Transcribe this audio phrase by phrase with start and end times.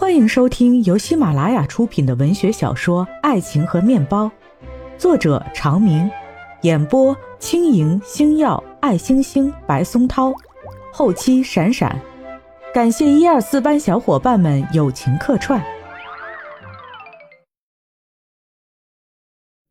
[0.00, 4.24] 欢迎收听由喜马拉雅出品的文学小说《爱情和面包》，
[4.96, 6.10] 作者长明，
[6.62, 10.32] 演播轻盈、星耀、爱星星、白松涛，
[10.90, 12.00] 后期闪闪。
[12.72, 15.62] 感谢一二四班小伙伴们友情客串。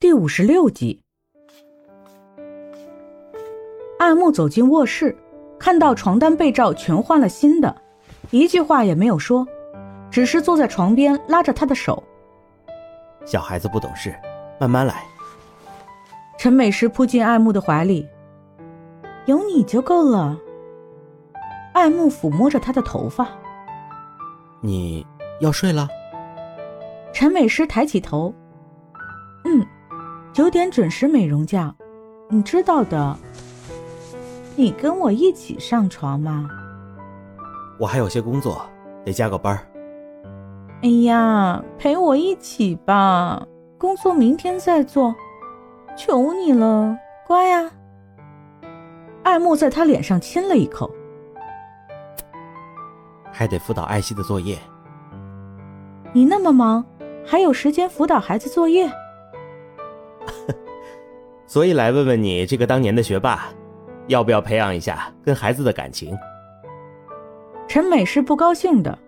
[0.00, 1.02] 第五十六集，
[3.98, 5.14] 爱慕走进卧室，
[5.58, 7.82] 看到床单被罩全换了新的，
[8.30, 9.46] 一句话也没有说。
[10.14, 12.00] 只是坐在床边，拉着他的手。
[13.26, 14.14] 小孩子不懂事，
[14.60, 15.02] 慢慢来。
[16.38, 18.08] 陈美诗扑进爱慕的怀里，
[19.26, 20.38] 有你就够了。
[21.72, 23.26] 爱慕抚摸着他的头发，
[24.60, 25.04] 你
[25.40, 25.88] 要睡了。
[27.12, 28.32] 陈美诗抬起头，
[29.44, 29.66] 嗯，
[30.32, 31.74] 九点准时美容觉，
[32.28, 33.18] 你知道的。
[34.54, 36.48] 你跟我一起上床吗？
[37.80, 38.64] 我还有些工作，
[39.04, 39.66] 得加个班儿。
[40.84, 43.42] 哎呀，陪我一起吧，
[43.78, 45.14] 工作明天再做，
[45.96, 46.94] 求你了，
[47.26, 47.70] 乖呀。
[49.22, 50.90] 爱慕在他脸上亲了一口，
[53.32, 54.58] 还得辅导艾希的作业。
[56.12, 56.84] 你那么忙，
[57.24, 58.86] 还有时间辅导孩子作业？
[61.48, 63.46] 所以来问问你，这个当年的学霸，
[64.08, 66.14] 要不要培养一下跟孩子的感情？
[67.66, 68.98] 陈美是不高兴的。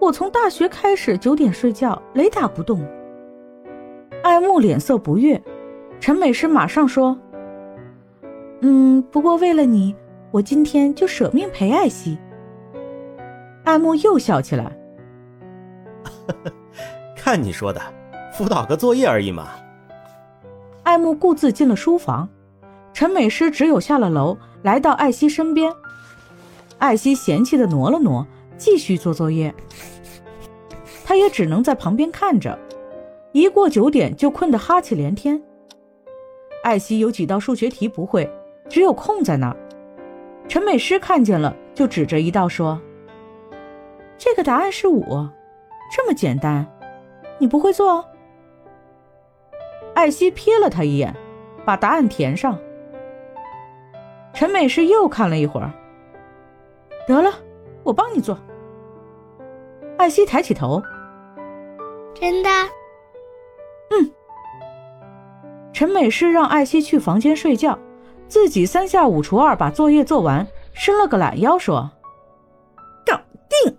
[0.00, 2.86] 我从大学开始九点睡觉，雷打不动。
[4.22, 5.42] 爱慕脸色不悦，
[5.98, 7.18] 陈美诗马上说
[8.62, 9.94] ：“嗯，不过为了你，
[10.30, 12.16] 我今天就舍命陪艾希。”
[13.64, 14.76] 爱慕又笑起来
[17.16, 17.80] ：“看你说的，
[18.32, 19.48] 辅导个作业而已嘛。”
[20.84, 22.28] 爱慕顾自进了书房，
[22.92, 25.72] 陈美诗只有下了楼，来到艾希身边。
[26.78, 28.24] 艾希嫌弃的挪了挪。
[28.58, 29.54] 继续做作业，
[31.04, 32.58] 他也只能在旁边看着。
[33.32, 35.40] 一过九点就困得哈气连天。
[36.64, 38.28] 艾希有几道数学题不会，
[38.68, 39.56] 只有空在那儿。
[40.48, 42.80] 陈美诗看见了，就指着一道说
[44.18, 45.04] ：“这个答案是五，
[45.94, 46.66] 这么简单，
[47.38, 48.04] 你不会做？”
[49.94, 51.14] 艾希瞥了他一眼，
[51.64, 52.58] 把答案填上。
[54.32, 55.70] 陈美诗又看了一会儿，
[57.06, 57.32] 得了。
[57.84, 58.38] 我帮你做。
[59.98, 60.80] 艾希抬起头，
[62.18, 62.48] 真的？
[63.90, 64.10] 嗯。
[65.72, 67.76] 陈美诗让艾希去房间睡觉，
[68.28, 71.90] 自己三下五除二把作业做完，伸了个懒腰，说
[73.04, 73.76] ：“搞定。”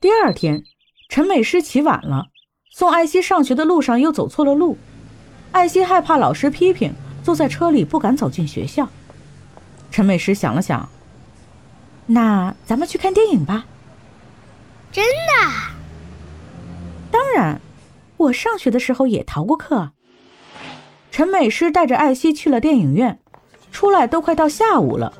[0.00, 0.62] 第二天，
[1.08, 2.26] 陈美诗起晚了，
[2.70, 4.78] 送艾希上学的路上又走错了路，
[5.50, 6.94] 艾希害怕老师批评，
[7.24, 8.88] 坐在车里不敢走进学校。
[9.90, 10.88] 陈美诗想了想。
[12.06, 13.66] 那咱们去看电影吧。
[14.94, 15.50] 真的？
[17.10, 17.60] 当然，
[18.16, 19.90] 我上学的时候也逃过课。
[21.10, 23.18] 陈美诗带着艾希去了电影院，
[23.72, 25.12] 出来都快到下午了。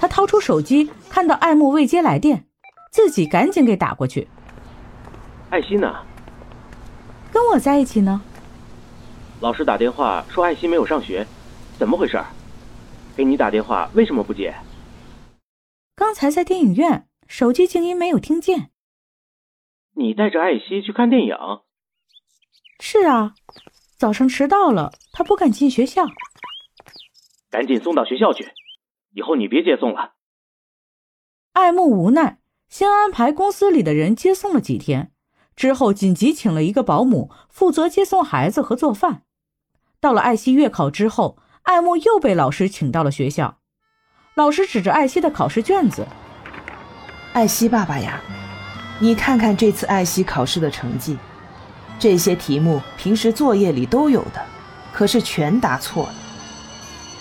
[0.00, 2.44] 她掏出手机，看到爱慕未接来电，
[2.90, 4.26] 自己赶紧给打过去。
[5.50, 5.94] 艾希呢？
[7.32, 8.20] 跟我在一起呢。
[9.38, 11.24] 老师打电话说艾希没有上学，
[11.78, 12.20] 怎么回事？
[13.16, 14.52] 给你打电话为什么不接？
[15.94, 18.70] 刚才在电影院，手机静音，没有听见。
[19.96, 21.36] 你带着艾希去看电影？
[22.80, 23.34] 是啊，
[23.96, 26.06] 早上迟到了，他不敢进学校。
[27.48, 28.48] 赶紧送到学校去，
[29.12, 30.14] 以后你别接送了。
[31.52, 35.12] 爱慕无奈，先安排公司里的人接送了几天，
[35.54, 39.22] 之后紧急请了一个保姆，负责接送孩子和做饭。
[40.00, 43.60] 到了艾希月考之后，爱慕又被老师请到了学校。
[44.34, 46.08] 老师指着艾希的考试卷子
[47.32, 48.20] ：“艾希爸爸呀，
[49.04, 51.18] 你看看这次艾希考试的成绩，
[51.98, 54.42] 这些题目平时作业里都有的，
[54.94, 56.14] 可是全答错了。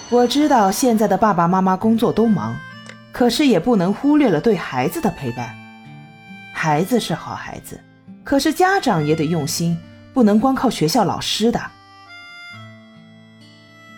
[0.10, 2.58] 我知道现在的爸爸妈妈工作都忙，
[3.12, 5.54] 可是也不能忽略了对孩子的陪伴。
[6.54, 7.78] 孩子是好孩子，
[8.24, 9.78] 可是家长也得用心，
[10.14, 11.62] 不能光靠学校老师的。”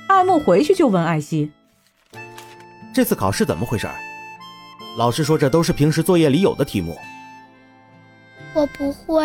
[0.10, 1.52] 艾木回去就问艾希。
[2.92, 3.88] 这次考试怎么回事？
[4.98, 6.98] 老师说这都是平时作业里有的题目。
[8.56, 9.24] 我不会。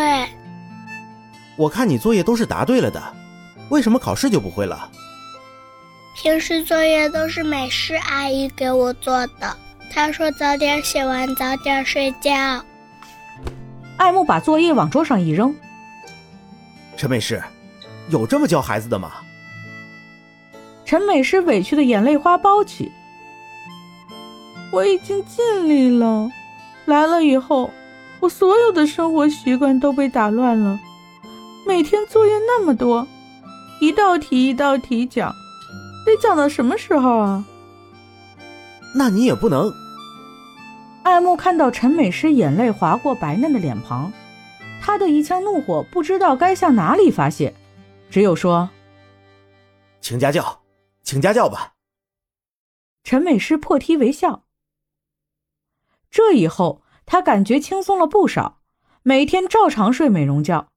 [1.55, 3.01] 我看你作业都是答对了的，
[3.69, 4.91] 为什么考试就不会了？
[6.15, 9.57] 平时作业都是美诗阿姨给我做的，
[9.89, 12.31] 她说早点写完早点睡觉。
[13.95, 15.55] 爱慕把作业往桌上一扔。
[16.97, 17.41] 陈美诗，
[18.09, 19.13] 有这么教孩子的吗？
[20.83, 22.91] 陈美诗委屈的眼泪花包起。
[24.73, 26.29] 我已经尽力了，
[26.85, 27.71] 来了以后，
[28.21, 30.79] 我所有的生活习惯都被打乱了。
[31.67, 33.07] 每天作业那么多，
[33.81, 35.35] 一道题一道题讲，
[36.05, 37.43] 得讲到什么时候啊？
[38.95, 39.73] 那你也不能。
[41.03, 44.13] 爱慕看到陈美诗眼泪划过白嫩的脸庞，
[44.79, 47.55] 他的一腔怒火不知道该向哪里发泄，
[48.11, 48.69] 只有说
[49.99, 50.61] ：“请家教，
[51.01, 51.73] 请家教吧。”
[53.03, 54.43] 陈美诗破涕为笑。
[56.11, 56.80] 这以后，
[57.11, 58.61] 他感觉轻松了不少，
[59.03, 60.69] 每天照常睡美容觉。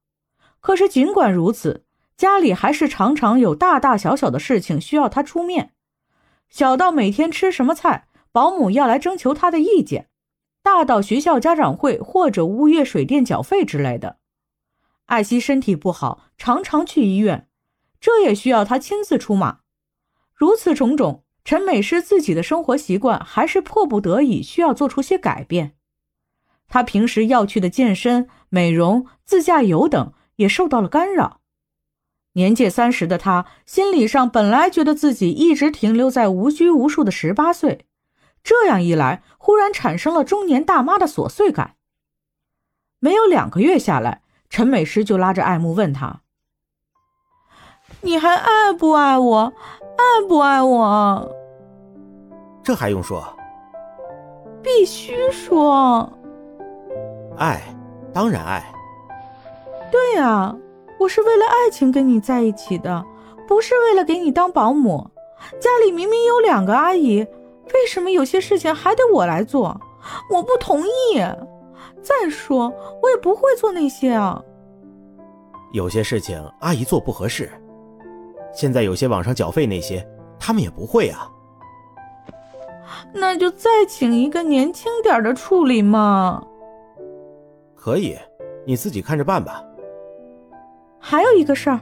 [0.58, 1.84] 可是尽管如此，
[2.16, 5.74] 家里还是常常有大大小小的事情需要他出面，
[6.50, 10.08] 小到每天吃什么菜，保姆要来征求他的意见。
[10.60, 14.16] 大到学校家长会或者物业水电缴费之类的，
[15.04, 17.46] 艾希身体不好，常常去医院，
[18.00, 19.60] 这也需要他亲自出马。
[20.34, 25.76] 如此种种，陈美诗自己的生活习惯还是迫不得已需要做出些改变。
[26.68, 31.40] 她平时要去的健身、美容、自驾游等也受到了干扰。
[32.32, 37.86] 年届三十的他，心理上本来觉得自己一直停留在无拘无束的十八岁。
[38.42, 41.76] 这样一来，忽然产生了中年大妈的琐碎感。
[42.98, 46.22] 没有两个月下来，陈美诗就拉着爱慕问他
[48.02, 49.52] ：“你还爱不爱我？
[49.96, 51.36] 爱不爱我？”
[52.64, 53.24] 这还用说？
[54.62, 56.12] 必须说。
[57.36, 57.62] 爱，
[58.12, 58.64] 当然爱。
[59.90, 60.54] 对呀，
[60.98, 63.04] 我是为了爱情跟你在一起的，
[63.46, 65.08] 不是为了给你当保姆。
[65.60, 67.26] 家里明明有两个阿姨。
[67.72, 69.80] 为什么有些事情还得我来做？
[70.30, 71.18] 我不同意。
[72.02, 72.72] 再说，
[73.02, 74.40] 我也不会做那些啊。
[75.72, 77.50] 有些事情阿姨做不合适。
[78.52, 80.06] 现在有些网上缴费那些，
[80.38, 81.28] 他们也不会啊。
[83.12, 86.42] 那就再请一个年轻点的处理嘛。
[87.84, 88.16] 可以，
[88.66, 89.62] 你自己看着办吧。
[90.98, 91.78] 还有一个事儿。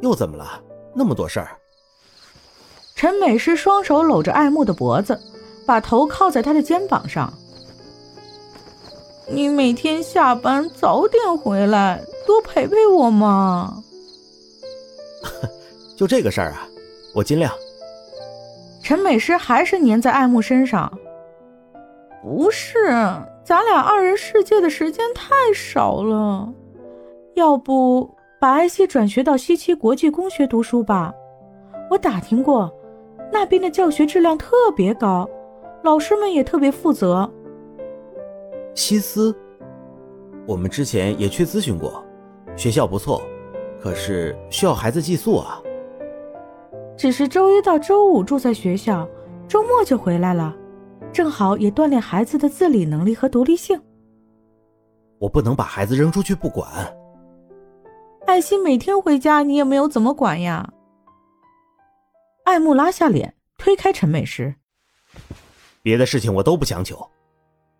[0.00, 0.58] 又怎么了？
[0.94, 1.50] 那么多事儿。
[2.94, 5.20] 陈美诗双手搂着爱慕的脖子，
[5.66, 7.30] 把头靠在他的肩膀上。
[9.28, 13.82] 你每天下班早点回来，多陪陪我嘛。
[15.94, 16.66] 就这个事儿啊，
[17.14, 17.52] 我尽量。
[18.82, 20.90] 陈美诗还是粘在爱慕身上。
[22.22, 22.78] 不是，
[23.50, 26.54] 咱俩二人世界的时间太少了，
[27.34, 28.08] 要不
[28.40, 31.12] 把艾希转学到西七国际公学读书吧？
[31.90, 32.72] 我打听过。
[33.32, 35.28] 那边的教学质量特别高，
[35.82, 37.28] 老师们也特别负责。
[38.76, 39.36] 西斯，
[40.46, 42.04] 我们之前也去咨询过，
[42.54, 43.20] 学校不错，
[43.80, 45.60] 可是需要孩子寄宿啊。
[46.96, 49.08] 只是周一到周五住在学校，
[49.48, 50.54] 周末就回来了，
[51.12, 53.80] 正好也锻炼孩子的自理能力和独立性。
[55.18, 56.68] 我不能把孩子扔出去不管。
[58.26, 60.72] 艾希每天回家，你也没有怎么管呀。
[62.44, 64.54] 爱慕拉下脸，推开陈美诗。
[65.82, 67.08] 别的事情我都不强求，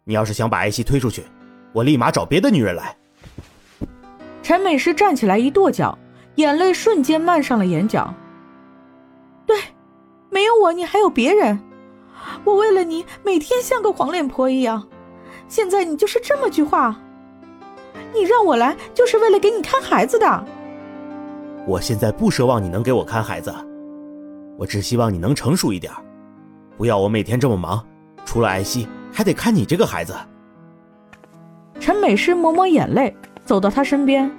[0.04, 1.24] 你要是想把艾希推出去，
[1.72, 2.96] 我立马找别的女人来。
[4.42, 5.96] 陈美诗站起来一跺脚，
[6.34, 8.12] 眼泪瞬间漫上了眼角。
[9.46, 9.56] 对，
[10.30, 11.58] 没有我，你还有别人。
[12.44, 14.86] 我为了你，每天像个黄脸婆一样。
[15.48, 16.96] 现在你就是这么句话。
[18.14, 20.44] 你让我来，就是为了给你看孩子的。
[21.66, 23.54] 我现在不奢望你能给我看孩子。
[24.56, 25.92] 我只希望你能成熟一点，
[26.76, 27.84] 不要我每天这么忙，
[28.24, 30.14] 除了艾希，还得看你这个孩子。
[31.78, 34.30] 陈美诗抹抹眼泪，走到他身边。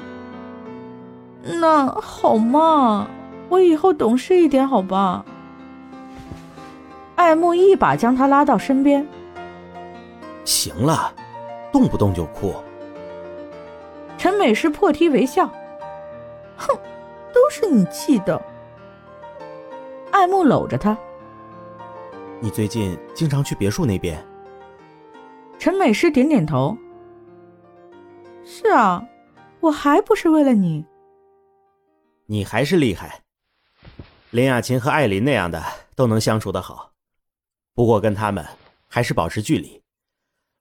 [1.44, 3.08] 那好嘛，
[3.50, 5.26] 我以后懂事一点，好吧？
[7.16, 9.08] 爱慕一把将他拉到身边。
[10.44, 11.14] 行了，
[11.72, 12.54] 动不动就哭。
[14.18, 15.48] 陈美诗破涕为笑，
[16.58, 16.76] 哼，
[17.34, 18.42] 都是你气的。
[20.12, 20.98] 爱慕搂着他。
[22.40, 24.24] 你最近经常去别墅那边？
[25.58, 26.76] 陈美诗点点头。
[28.44, 29.04] 是啊，
[29.60, 30.84] 我还不是为了你。
[32.26, 33.22] 你还是厉害。
[34.32, 35.62] 林雅琴和艾琳那样的
[35.96, 36.91] 都能相处的好，
[37.74, 38.46] 不过跟他们
[38.88, 39.82] 还是保持距离。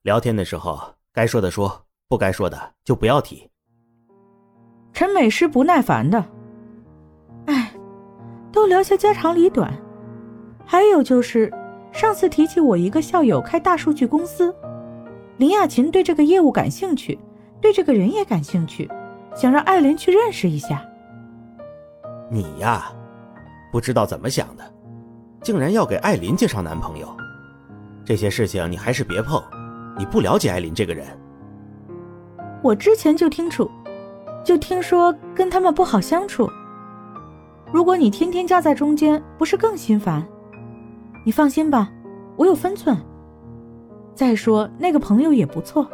[0.03, 3.49] 聊天的时候，该说的说，不该说的就不要提。
[4.93, 6.23] 陈美诗不耐烦的。
[8.53, 9.73] 都聊些家长里短，
[10.65, 11.49] 还有就是，
[11.93, 14.53] 上次提起我一个校友开大数据公司，
[15.37, 17.17] 林雅琴对这个业务感兴趣，
[17.61, 18.91] 对这个人也感兴趣，
[19.35, 20.85] 想让艾琳去认识一下。
[22.29, 22.91] 你呀，
[23.71, 24.73] 不知道怎么想的，
[25.41, 27.07] 竟然要给艾琳介绍男朋友，
[28.05, 29.41] 这些事情你还是别碰，
[29.97, 31.05] 你不了解艾琳这个人。
[32.61, 33.69] 我之前就听楚，
[34.45, 36.47] 就听说跟他们不好相处。
[37.71, 40.23] 如果你天天夹在中间，不是更心烦？
[41.25, 41.89] 你放心吧，
[42.35, 42.95] 我有分寸。
[44.13, 45.87] 再说那个朋友也不错，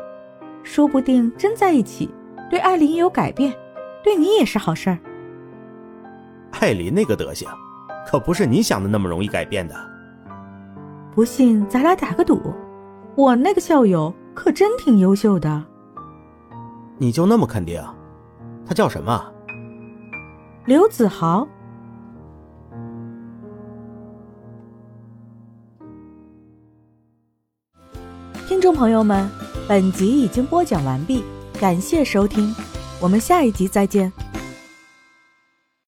[0.63, 2.09] 说不定真在一起，
[2.49, 3.53] 对艾琳也有改变，
[4.03, 4.97] 对你也是好事儿。
[6.59, 7.47] 艾琳那个德行，
[8.07, 9.75] 可不是你想的那么容易改变的。
[11.13, 12.53] 不信，咱俩打个赌，
[13.15, 15.61] 我那个校友可真挺优秀的。
[16.97, 17.83] 你就那么肯定？
[18.65, 19.21] 他叫什么？
[20.65, 21.45] 刘子豪。
[28.47, 29.29] 听众朋友们，
[29.67, 31.23] 本集已经播讲完毕，
[31.59, 32.55] 感谢收听，
[33.01, 34.11] 我们下一集再见。